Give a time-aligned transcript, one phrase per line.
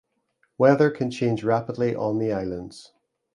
[0.57, 2.91] Weather can change rapidly on the islands.